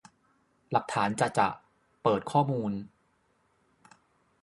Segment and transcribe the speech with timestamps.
[0.71, 1.49] หลักฐานจะจะ!
[2.03, 2.71] เปิดข้อมูล